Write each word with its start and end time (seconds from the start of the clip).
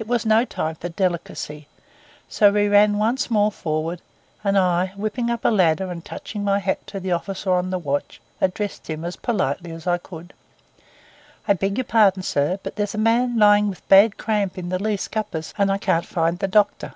It 0.00 0.08
was 0.08 0.26
no 0.26 0.44
time 0.44 0.74
for 0.74 0.88
delicacy; 0.88 1.68
so 2.28 2.50
we 2.50 2.66
ran 2.66 2.98
once 2.98 3.30
more 3.30 3.52
forward; 3.52 4.02
and 4.42 4.58
I, 4.58 4.86
whipping 4.96 5.30
up 5.30 5.44
a 5.44 5.48
ladder 5.48 5.92
and 5.92 6.04
touching 6.04 6.42
my 6.42 6.58
hat 6.58 6.84
to 6.88 6.98
the 6.98 7.12
officer 7.12 7.52
of 7.52 7.70
the 7.70 7.78
watch, 7.78 8.20
addressed 8.40 8.90
him 8.90 9.04
as 9.04 9.14
politely 9.14 9.70
as 9.70 9.86
I 9.86 9.98
could— 9.98 10.34
'I 11.46 11.52
beg 11.52 11.78
your 11.78 11.84
pardon, 11.84 12.24
sir; 12.24 12.58
but 12.64 12.74
there 12.74 12.82
is 12.82 12.96
a 12.96 12.98
man 12.98 13.38
lying 13.38 13.76
bad 13.88 14.14
with 14.14 14.16
cramp 14.16 14.58
in 14.58 14.70
the 14.70 14.82
lee 14.82 14.96
scuppers; 14.96 15.54
and 15.56 15.70
I 15.70 15.78
can't 15.78 16.04
find 16.04 16.36
the 16.40 16.48
doctor. 16.48 16.92